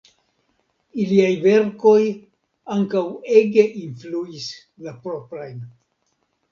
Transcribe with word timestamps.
Iliaj 1.03 1.29
verkoj 1.43 1.93
ankaŭ 2.77 3.05
ege 3.43 3.67
influis 3.85 4.51
la 4.89 4.97
proprajn. 5.07 5.63